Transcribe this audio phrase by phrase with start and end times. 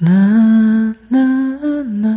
[0.00, 0.10] 啦
[1.10, 1.20] 啦
[2.00, 2.08] 啦，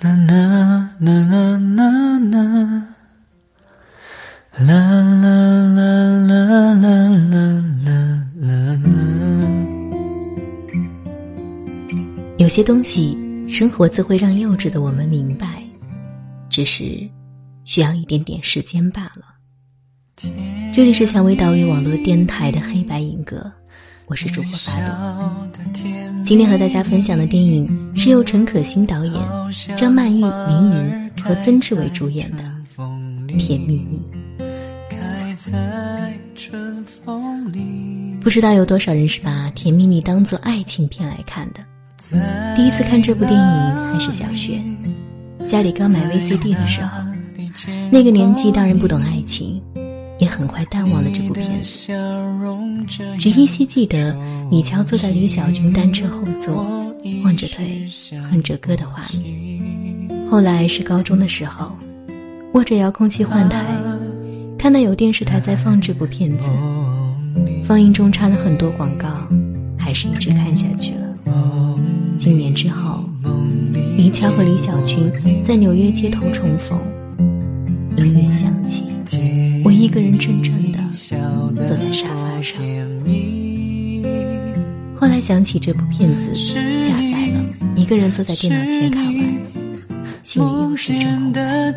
[0.00, 2.42] 啦啦啦啦啦啦，
[4.58, 5.30] 啦啦
[5.70, 5.86] 啦
[6.16, 6.90] 啦啦
[7.84, 7.94] 啦
[8.34, 8.88] 啦啦。
[12.38, 13.16] 有些东西，
[13.48, 15.62] 生活自会让幼稚的我们明白，
[16.48, 17.08] 只是
[17.64, 19.36] 需要一点点时间罢了。
[20.74, 23.52] 这里是蔷薇岛屿网络电台的黑白影歌，
[24.06, 24.92] 我是主播发朵。
[26.26, 29.14] 今天和大家分享的电影是由陈可辛导演、
[29.76, 32.42] 张曼玉、林宁和曾志伟主演的
[33.38, 34.02] 《甜蜜蜜》。
[38.20, 41.60] 不知道有多少人是把《甜蜜蜜》当做爱情片来看的。
[42.56, 44.60] 第一次看这部电影还是小学，
[45.46, 46.88] 家里刚买 VCD 的时候，
[47.92, 49.62] 那个年纪当然不懂爱情，
[50.18, 51.92] 也很快淡忘了这部片子，
[53.18, 54.16] 只依稀记得
[54.50, 56.64] 李乔坐在李小军单车后座，
[57.22, 57.84] 望着腿，
[58.30, 59.60] 哼着歌的画面。
[60.30, 61.70] 后来是高中的时候，
[62.54, 63.64] 握着遥控器换台，
[64.58, 66.48] 看到有电视台在放这部片子，
[67.66, 69.08] 放映中插了很多广告，
[69.78, 71.00] 还是一直看下去了。
[72.16, 73.04] 几年之后，
[73.96, 75.12] 李乔和李小军
[75.44, 76.80] 在纽约街头重逢，
[77.98, 78.85] 音乐响起，我
[79.86, 80.80] 一个人怔怔的
[81.64, 82.60] 坐在沙发上。
[84.96, 86.34] 后来想起这部片子，
[86.80, 87.40] 下载了，
[87.76, 89.14] 一个人坐在电脑前看完，
[90.24, 91.72] 心里又是一阵空白。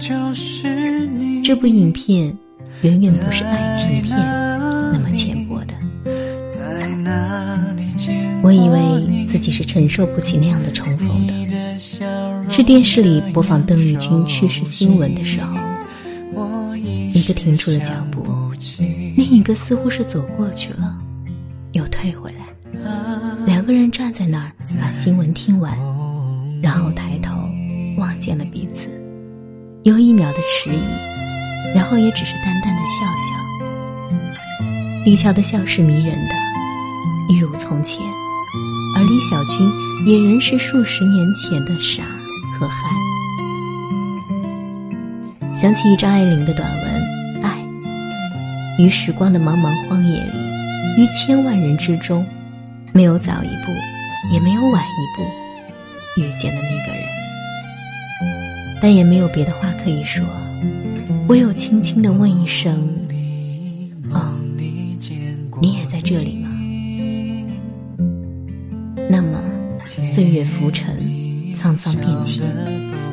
[1.43, 2.35] 这部影片
[2.81, 5.75] 远远不是爱情片那么浅薄的。
[8.41, 11.77] 我以为自己是承受不起那样的重逢的，
[12.49, 15.55] 是电视里播放邓丽君去世新闻的时候，
[17.29, 18.25] 一个停住了脚步，
[19.15, 20.97] 另一个似乎是走过去了，
[21.73, 22.47] 又退回来，
[23.45, 25.77] 两个人站在那儿把新闻听完，
[26.59, 27.29] 然后抬头
[27.99, 28.87] 望见了彼此，
[29.83, 30.79] 有一秒的迟疑，
[31.75, 34.65] 然后也只是淡淡的笑笑。
[35.05, 36.33] 李乔的笑是迷人的，
[37.29, 38.03] 一如从前。
[38.95, 39.71] 而李小军
[40.07, 42.01] 也仍是数十年前的傻
[42.59, 42.91] 和憨。
[45.53, 46.85] 想起张爱玲的短文
[48.79, 50.37] 《》，于时光的茫茫荒野里，
[50.97, 52.25] 于千万人之中，
[52.93, 53.73] 没有早一步，
[54.33, 55.23] 也没有晚一步，
[56.21, 57.03] 遇见的那个人。
[58.81, 60.25] 但也没有别的话可以说，
[61.27, 62.89] 唯有轻轻的问一声
[64.11, 64.33] ：“哦，
[65.61, 66.47] 你也在这里吗？”
[69.11, 69.41] 那么，
[70.13, 70.95] 岁月浮沉，
[71.53, 72.45] 沧桑变迁，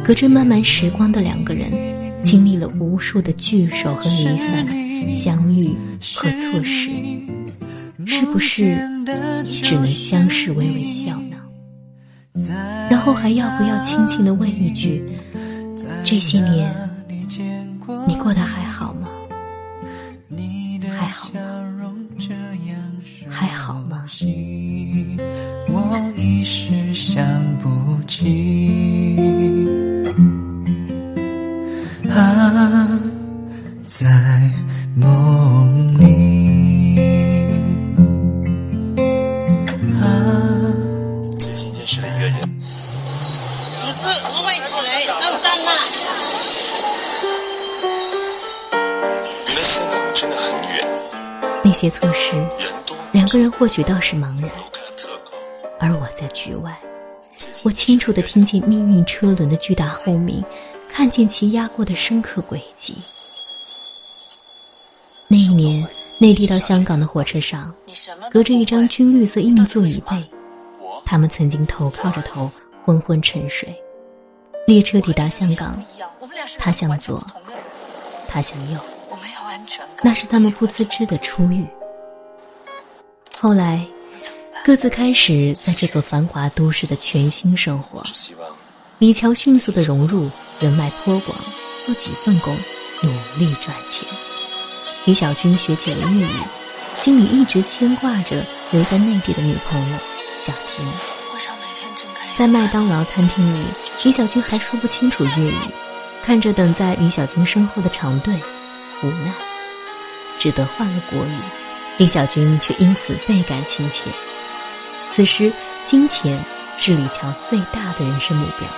[0.04, 1.72] 隔着漫漫时光的两个人，
[2.22, 4.64] 经历了无数的聚首和离散，
[5.10, 5.74] 相遇
[6.14, 6.90] 和错失，
[8.04, 8.76] 是不是
[9.62, 11.36] 只能相视微微笑呢？
[12.90, 15.04] 然后还要不要轻轻的问一句：
[16.04, 16.74] 这些年，
[18.06, 19.08] 你过得还好吗？
[20.90, 21.42] 还好吗？
[23.28, 24.04] 还好吗？
[25.68, 27.24] 我一时想
[27.58, 27.68] 不
[28.06, 28.24] 起
[51.76, 52.32] 些措施，
[53.12, 54.50] 两个人或许倒是茫然，
[55.78, 56.74] 而我在局外，
[57.64, 60.42] 我清楚地听见命运车轮的巨大轰鸣，
[60.90, 62.94] 看见其压过的深刻轨迹。
[65.28, 65.86] 那一年，
[66.18, 67.74] 内地到香港的火车上，
[68.30, 70.24] 隔着一张军绿色硬座椅背，
[71.04, 72.50] 他们曾经头靠着头，
[72.86, 73.68] 昏昏沉睡。
[74.66, 75.78] 列车抵达香港，
[76.58, 77.22] 他向左，
[78.26, 78.78] 他向右，
[80.02, 81.66] 那是他们不自知的初遇。
[83.38, 83.84] 后来，
[84.64, 88.02] 各自开始在这座繁华都市的全新生活。
[88.98, 91.38] 李乔迅速的融入，人脉颇广，
[91.84, 92.56] 做几份工，
[93.02, 94.08] 努力赚钱。
[95.04, 96.40] 李小军学起了粤语，
[97.00, 99.98] 心里一直牵挂着留在内地的女朋友
[100.38, 100.84] 小婷。
[102.36, 103.66] 在麦当劳餐厅里，
[104.04, 105.54] 李小军还说不清楚粤语，
[106.24, 108.34] 看着等在李小军身后的长队，
[109.02, 109.32] 无奈，
[110.38, 111.38] 只得换了国语。
[111.98, 114.10] 李小军却因此倍感亲切。
[115.10, 115.50] 此时，
[115.84, 116.38] 金钱
[116.76, 118.68] 是李乔最大的人生目标，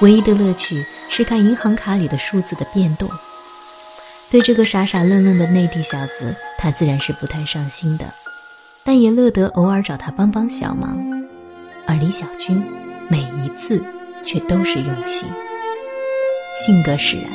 [0.00, 3.08] 唯一的乐趣是看银行卡里的数字的变动。
[4.30, 8.04] 对这个傻傻愣愣的内地小子，他自然是不太上心的，
[8.84, 10.98] 但也乐得偶尔找他帮帮小忙。
[11.86, 12.62] 而李小军
[13.08, 13.82] 每一次
[14.24, 15.26] 却都是用心。
[16.58, 17.30] 性格使然，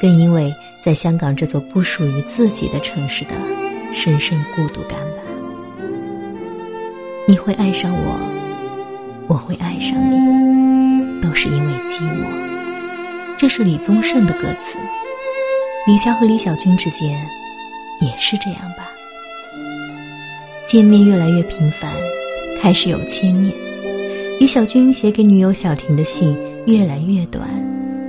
[0.00, 3.32] 更因为在香港这座不属于自己的城市的
[3.92, 5.22] 深深孤独感吧。
[7.26, 8.18] 你会爱上我，
[9.26, 12.24] 我会爱上你，都是因为寂寞。
[13.36, 14.78] 这是李宗盛的歌词。
[15.86, 17.10] 李乔和李小军之间
[18.00, 18.88] 也是这样吧？
[20.66, 21.92] 见面越来越频繁，
[22.60, 23.54] 开始有牵念。
[24.38, 27.48] 李小军写给女友小婷的信越来越短，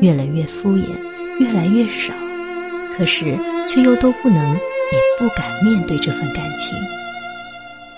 [0.01, 0.85] 越来越敷衍，
[1.39, 2.13] 越来越少。
[2.97, 3.37] 可是
[3.69, 6.75] 却又都不能，也不敢面对这份感情。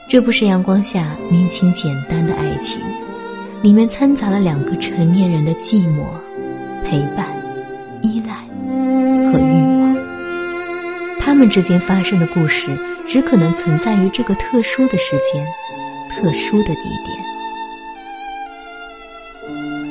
[0.07, 2.81] 这不是阳光下明清简单的爱情，
[3.61, 6.03] 里面掺杂了两个成年人的寂寞、
[6.83, 7.27] 陪伴、
[8.01, 8.33] 依赖
[9.31, 9.97] 和欲望。
[11.19, 12.67] 他们之间发生的故事，
[13.07, 15.45] 只可能存在于这个特殊的时间、
[16.09, 17.17] 特殊的地点。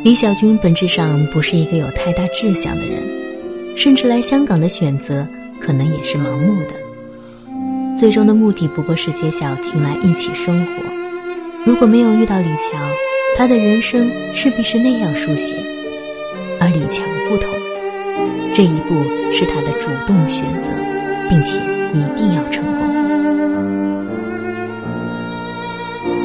[0.04, 3.02] 李小军本质上不是一个有太大志向的人，
[3.78, 5.24] 甚至来香港的选择
[5.60, 6.74] 可能也是盲目的。
[7.96, 10.72] 最终的目的不过是接小婷来一起生活。
[11.64, 12.76] 如果没有遇到李乔，
[13.36, 15.54] 他的人生势必是那样书写。
[16.58, 17.54] 而李乔不同，
[18.52, 18.96] 这一步
[19.32, 20.68] 是他的主动选择，
[21.28, 21.60] 并且
[21.94, 22.88] 一定要成功。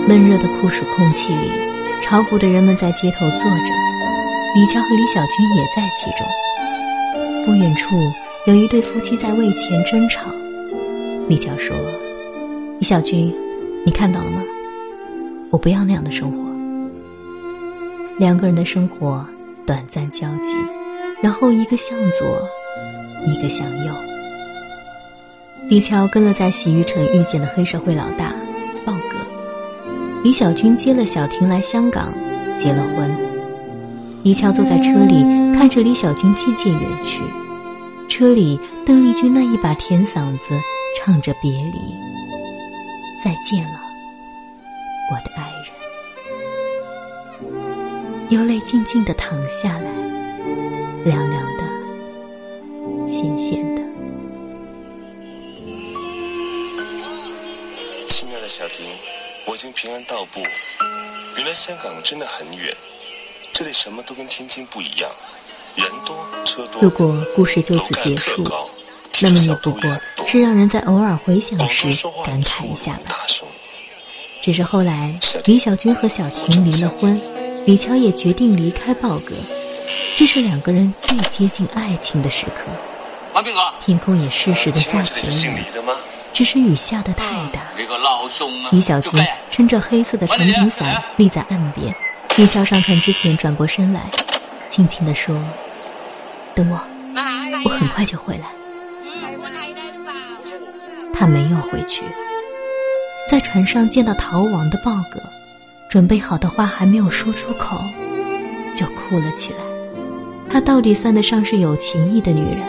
[0.08, 1.52] 闷热的酷暑空气里，
[2.02, 3.70] 炒股的人们在街头坐着，
[4.56, 6.26] 李乔和李小军也在其中。
[7.46, 7.96] 不远处
[8.46, 10.22] 有一对夫妻在为钱争吵。
[11.28, 11.76] 李乔说
[12.80, 13.34] ：“李小军，
[13.86, 14.42] 你看到了吗？
[15.50, 16.38] 我不要那样的生活。
[18.18, 19.26] 两个人的生活
[19.66, 20.56] 短暂交集，
[21.22, 22.26] 然后一个向左，
[23.26, 23.94] 一个向右。
[25.70, 28.34] 李乔跟了在洗浴城遇见的黑社会老大
[28.86, 29.18] 豹哥，
[30.24, 32.14] 李小军接了小婷来香港，
[32.58, 33.33] 结了婚。
[34.24, 35.24] 一翘坐在车里，
[35.54, 37.22] 看着李小军渐渐远去，
[38.08, 40.50] 车里邓丽君那一把甜嗓子。”
[40.96, 41.96] 唱着别离，
[43.22, 43.82] 再见了，
[45.12, 47.50] 我的爱人。
[48.30, 49.92] 有泪静静的淌下来，
[51.04, 51.64] 凉凉的，
[53.08, 53.82] 咸咸的。
[58.08, 58.86] 亲爱的小婷，
[59.48, 60.40] 我已经平安到步。
[61.36, 62.74] 原来香港真的很远，
[63.64, 65.10] 这里什么都跟天津不一样，
[65.76, 66.14] 人多
[66.44, 66.82] 车多。
[66.82, 68.44] 如果故事就此结束。
[69.22, 69.82] 那么也不过
[70.28, 71.88] 是让人在偶尔回想时
[72.26, 73.16] 感慨一下吧。
[74.42, 77.22] 只是后来李小军和小婷离了婚，
[77.66, 79.34] 李乔也决定离开豹哥，
[80.18, 82.70] 这是两个人最接近爱情的时刻。
[83.34, 85.64] 王兵哥，天空也适时的下起了雨，
[86.34, 87.62] 只是雨下的太大。
[88.74, 91.96] 李小军撑着黑色的长柄伞立在岸边，
[92.36, 94.02] 李乔上船之前转过身来，
[94.68, 95.36] 轻轻地说
[96.56, 96.80] ：“等我，
[97.64, 98.46] 我很快就回来。”
[101.14, 102.04] 他没有回去，
[103.30, 105.22] 在船上见到逃亡的豹哥，
[105.88, 107.80] 准备好的话还没有说出口，
[108.76, 109.60] 就哭了起来。
[110.50, 112.64] 他到底算得上是有情义的女人，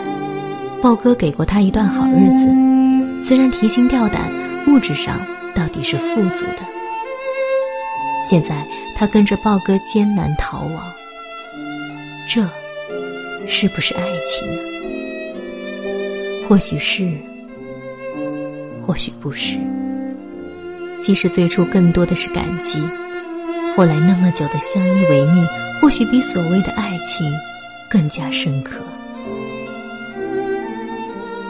[0.79, 4.31] 豹哥给过他一段好日子，虽然提心吊胆，
[4.67, 5.25] 物质上
[5.55, 6.74] 到底是富足的。
[8.29, 10.91] 现在他跟着豹哥艰难逃亡，
[12.27, 12.47] 这，
[13.47, 14.61] 是不是爱情呢？
[16.49, 17.11] 或许是。
[18.87, 19.57] 或许不是，
[21.01, 22.79] 即使最初更多的是感激，
[23.75, 25.43] 后来那么久的相依为命，
[25.81, 27.27] 或许比所谓的爱情
[27.89, 28.79] 更加深刻。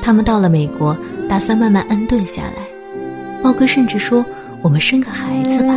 [0.01, 2.53] 他们到了美国，打算慢慢安顿下来。
[3.43, 4.25] 豹哥甚至说
[4.63, 5.75] ：“我们生个孩子吧。”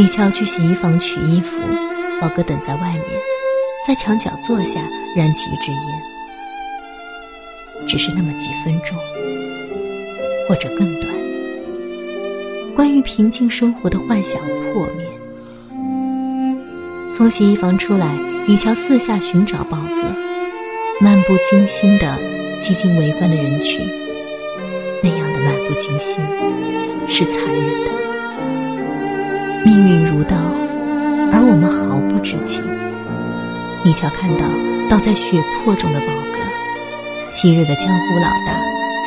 [0.00, 1.60] 李乔去洗衣房取衣服，
[2.22, 3.04] 宝哥等在外面，
[3.86, 4.80] 在墙角坐下，
[5.14, 5.80] 燃起一支烟。
[7.86, 8.96] 只是那么几分钟，
[10.48, 11.12] 或者更短。
[12.74, 14.40] 关于平静生活的幻想
[14.72, 15.06] 破灭。
[17.14, 18.08] 从洗衣房出来，
[18.46, 20.02] 李乔四下寻找豹哥，
[21.02, 22.18] 漫不经心的
[22.58, 23.86] 挤进围观的人群。
[25.02, 26.24] 那样的漫不经心，
[27.06, 27.99] 是残忍的。
[29.64, 30.36] 命运如刀，
[31.32, 32.64] 而我们毫不知情。
[33.84, 34.46] 李乔看到
[34.88, 36.38] 倒在血泊中的豹哥。
[37.30, 38.58] 昔日的江湖老大，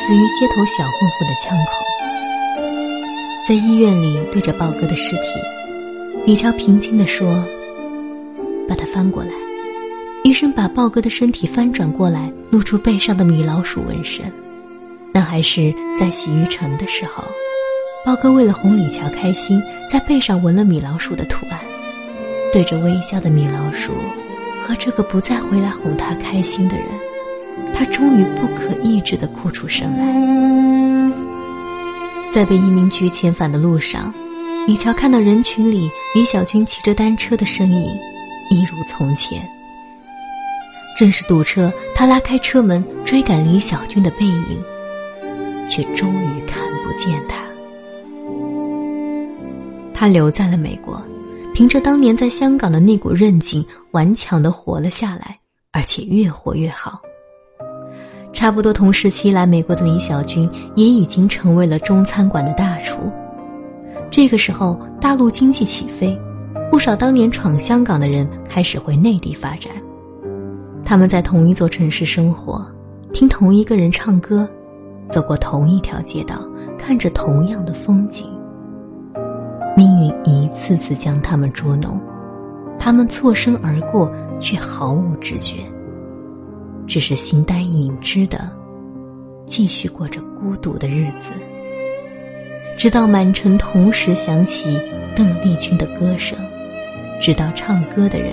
[0.06, 1.72] 死于街头小混混的枪口。
[3.46, 5.22] 在医院里，对着豹哥的尸体，
[6.24, 7.44] 李乔平静地说
[8.68, 9.30] ：“把他翻过来。”
[10.24, 14.24] 医生把豹哥的身体翻转过来，露出背上的米老鼠纹身。
[15.12, 17.22] 那还是在洗浴城的时候，
[18.04, 21.58] 豹哥为了哄李乔开心，在背上纹了米老鼠的图案，
[22.52, 23.92] 对着微笑的米老鼠
[24.62, 26.86] 和这个不再回来哄他开心的人，
[27.74, 31.14] 他终于不可抑制地哭出声来。
[32.30, 34.12] 在被移民局遣返的路上，
[34.66, 37.86] 李乔看到人群里李小军骑着单车的身影，
[38.50, 39.40] 一如从前。
[40.98, 44.62] 正是堵车，他拉开车门追赶李小军的背影，
[45.70, 47.43] 却终于看不见他。
[49.94, 51.00] 他留在了美国，
[51.54, 55.38] 凭着当年在香港的那股韧劲，顽强的活了下来，
[55.70, 57.00] 而且越活越好。
[58.32, 62.98] 差不多同时期来美国的李小军也已经成为了中餐馆的大厨。
[64.10, 66.18] 这个时候，大陆经济起飞，
[66.68, 69.72] 不少当年闯香港的人开始回内地发展。
[70.84, 72.66] 他们在同一座城市生活，
[73.12, 74.46] 听同一个人唱歌，
[75.08, 76.44] 走过同一条街道，
[76.76, 78.26] 看着同样的风景。
[79.76, 82.00] 命运一次次将他们捉弄，
[82.78, 85.56] 他们错身而过，却毫无知觉，
[86.86, 88.48] 只是形单影只的
[89.44, 91.32] 继续过着孤独的日子。
[92.76, 94.80] 直到满城同时响起
[95.16, 96.38] 邓丽君的歌声，
[97.20, 98.32] 直到唱歌的人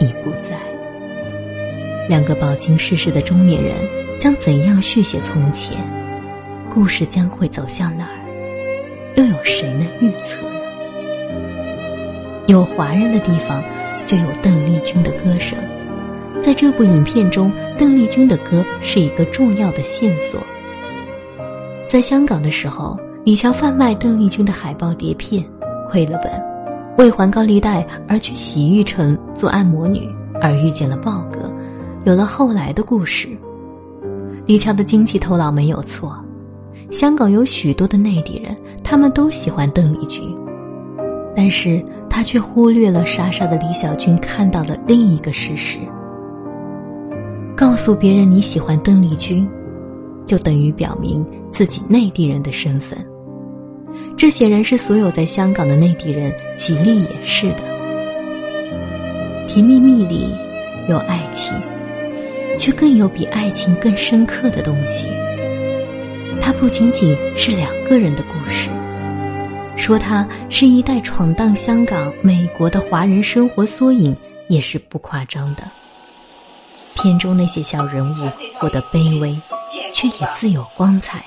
[0.00, 0.58] 已不在。
[2.08, 3.74] 两个饱经世事的中年人
[4.18, 5.78] 将怎样续写从前？
[6.72, 8.25] 故事将会走向哪儿？
[9.16, 10.60] 又有谁能预测呢？
[12.48, 13.62] 有华人的地方，
[14.04, 15.58] 就有邓丽君的歌声。
[16.40, 20.40] 在这部影片中，邓丽君的歌是一个重要的线索。
[21.88, 25.42] 在香港的时候，李乔贩卖邓丽君的海报碟片，
[25.90, 26.30] 亏了本，
[26.98, 30.08] 为还高利贷而去洗浴城做按摩女，
[30.42, 31.50] 而遇见了豹哥。
[32.04, 33.28] 有了后来的故事，
[34.44, 36.22] 李乔的经济头脑没有错。
[36.90, 40.22] 香港有许多的内地人，他们都喜欢邓丽君，
[41.34, 45.78] 但是他却忽略了傻傻的李小军看到了另一个事实：
[47.56, 49.48] 告诉别人你喜欢邓丽君，
[50.24, 52.98] 就等于表明自己内地人的身份。
[54.16, 57.62] 这显然是所有在香港的内地人极力掩饰的。
[59.46, 60.34] 甜蜜蜜里
[60.88, 61.52] 有爱情。
[62.58, 65.08] 却更有比爱情更深刻的东西。
[66.40, 68.68] 它不仅仅是两个人的故事，
[69.76, 74.16] 说它是一代闯荡香港、美国的华人生活缩影，
[74.48, 75.62] 也是不夸张的。
[76.94, 79.36] 片中那些小人物活得卑微，
[79.92, 81.24] 却也自有光彩。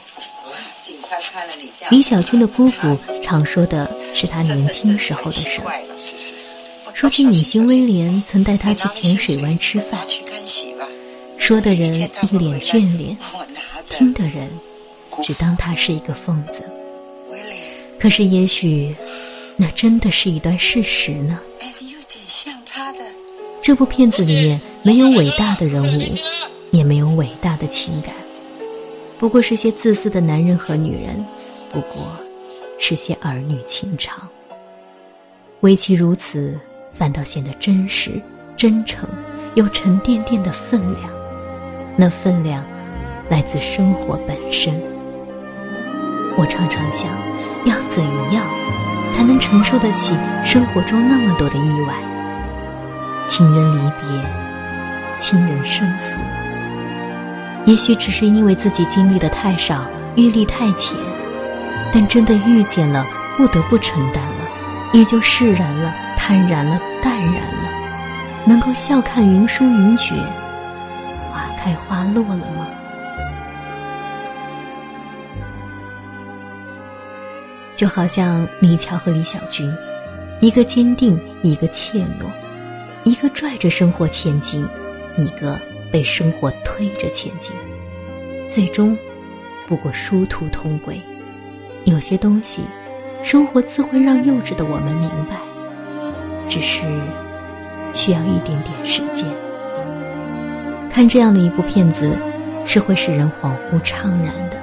[1.91, 5.61] 李小军的姑姑常说的是他年轻时候的事，
[6.93, 9.99] 说起女星威廉曾带他去浅水湾吃饭。
[11.37, 13.17] 说的人一脸眷恋，
[13.89, 14.49] 听的人
[15.23, 16.61] 只当他是一个疯子。
[17.99, 18.95] 可是也许，
[19.57, 21.39] 那真的是一段事实呢。
[23.61, 26.01] 这部片子里面没有伟大的人物，
[26.71, 28.13] 也没有伟大的情感，
[29.19, 31.23] 不过是些自私的男人和女人，
[31.71, 32.03] 不过
[32.79, 34.27] 是些儿女情长。
[35.59, 36.57] 唯其如此，
[36.93, 38.19] 反倒显得真实、
[38.55, 39.07] 真诚，
[39.55, 41.11] 有沉甸甸的分量。
[41.97, 42.65] 那分量，
[43.29, 44.81] 来自生活本身。
[46.39, 47.11] 我常常想，
[47.65, 48.45] 要怎样
[49.11, 51.93] 才能承受得起生活中那么多的意外？
[53.27, 54.25] 亲人离别，
[55.17, 56.13] 亲人生死。
[57.65, 59.83] 也许只是因为自己经历的太少，
[60.15, 60.97] 阅历太浅，
[61.91, 63.05] 但真的遇见了，
[63.35, 64.47] 不得不承担了，
[64.93, 67.69] 也就释然了，坦然了，淡然了，
[68.45, 70.17] 能够笑看云舒云卷。
[71.29, 72.65] 花开花落了吗？
[77.79, 79.73] 就好像李乔和李小军，
[80.41, 82.25] 一个坚定，一个怯懦，
[83.05, 84.67] 一个拽着生活前进，
[85.15, 85.57] 一个
[85.89, 87.55] 被生活推着前进，
[88.49, 88.97] 最终
[89.65, 90.99] 不过殊途同归。
[91.85, 92.63] 有些东西，
[93.23, 95.37] 生活自会让幼稚的我们明白，
[96.49, 96.81] 只是
[97.93, 99.25] 需要一点点时间。
[100.89, 102.13] 看这样的一部片子，
[102.65, 104.58] 是会使人恍惚怅然的。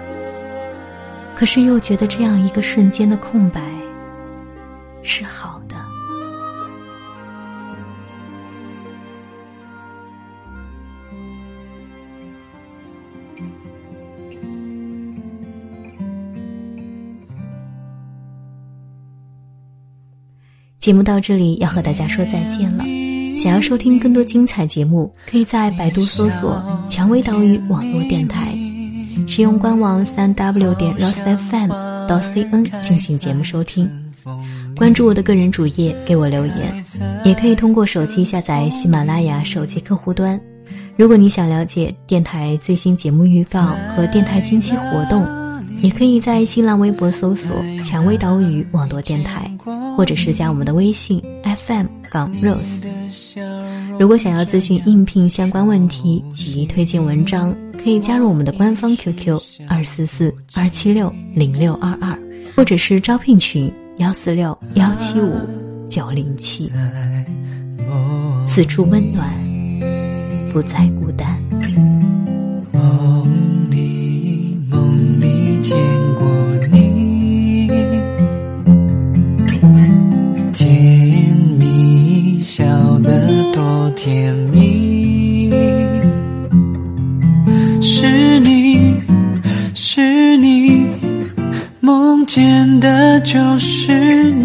[1.36, 3.60] 可是又觉得这样一个瞬间的空白，
[5.02, 5.76] 是好的。
[20.78, 22.84] 节目到这里要和大家说再见了。
[23.36, 28.55] 想要收听更多精彩节目，可以在百度搜索“蔷薇岛屿网络电台”，
[29.36, 31.12] 使用官网三 w 点 Ross
[31.50, 31.68] FM
[32.08, 33.86] 到 cn 进行节目收听。
[34.74, 36.82] 关注我的个人主页，给我留言，
[37.22, 40.40] 也可以通过手机下载喜马拉雅手机客户端。
[40.96, 45.22] 如果你想了解电台最新节目预告和电台近期活动，
[45.80, 49.50] 也可以在新浪微博搜索“蔷薇岛屿网络电台”，
[49.96, 51.22] 或者是加我们的微信
[51.66, 52.86] FM 港 Rose。
[53.98, 62.18] 如果想要咨询应聘相关问题及推荐文章，可以加入我们的官方 QQ 二四四二七六零六二二，
[62.54, 63.72] 或者是招聘群。
[63.98, 65.32] 幺四六幺七五
[65.88, 66.70] 九零七，
[68.44, 69.26] 此处温暖，
[70.52, 71.45] 不再孤单。
[84.06, 85.50] 甜蜜，
[87.82, 88.94] 是你
[89.74, 90.86] 是你，
[91.80, 94.35] 梦见的就是。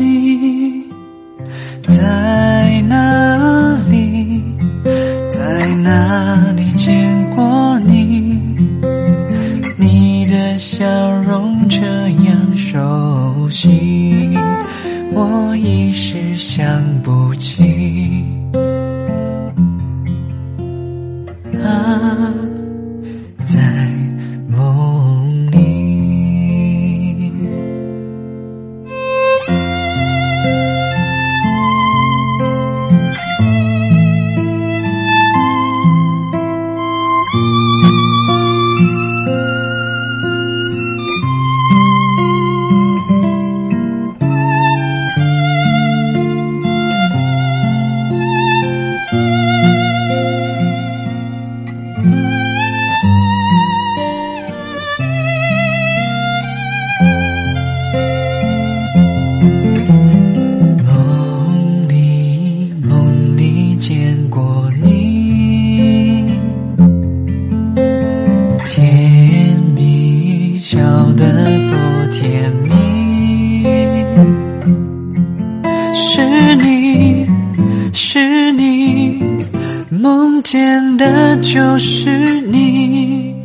[81.53, 83.35] 就是你，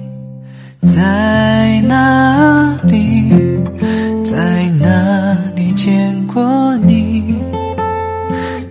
[0.80, 3.28] 在哪里，
[4.22, 7.34] 在哪里见过你？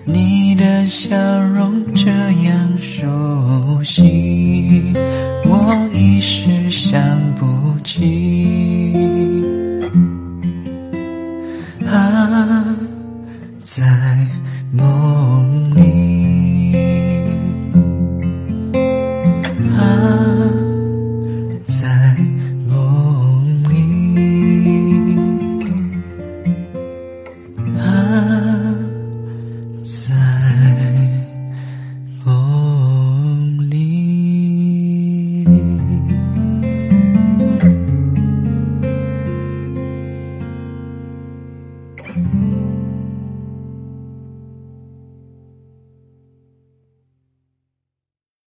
[0.05, 2.09] 你的笑容这
[2.45, 4.93] 样熟悉，
[5.43, 6.97] 我一时想
[7.35, 7.45] 不
[7.83, 8.93] 起。
[11.85, 12.65] 啊，
[13.65, 13.83] 在
[14.71, 16.24] 梦里。